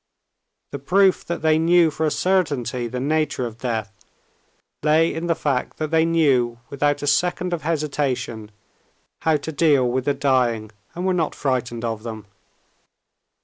The 0.71 0.79
proof 0.79 1.23
that 1.25 1.43
they 1.43 1.59
knew 1.59 1.91
for 1.91 2.07
a 2.07 2.09
certainty 2.09 2.87
the 2.87 2.99
nature 2.99 3.45
of 3.45 3.59
death 3.59 3.95
lay 4.81 5.13
in 5.13 5.27
the 5.27 5.35
fact 5.35 5.77
that 5.77 5.91
they 5.91 6.05
knew 6.05 6.57
without 6.71 7.03
a 7.03 7.05
second 7.05 7.53
of 7.53 7.61
hesitation 7.61 8.49
how 9.19 9.37
to 9.37 9.51
deal 9.51 9.87
with 9.87 10.05
the 10.05 10.15
dying, 10.15 10.71
and 10.95 11.05
were 11.05 11.13
not 11.13 11.35
frightened 11.35 11.85
of 11.85 12.01
them. 12.01 12.25